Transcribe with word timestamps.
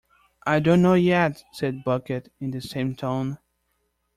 "I 0.47 0.59
don't 0.59 0.81
know 0.81 0.95
yet," 0.95 1.43
said 1.51 1.83
Bucket 1.83 2.33
in 2.39 2.49
the 2.49 2.59
same 2.59 2.95
tone. 2.95 3.37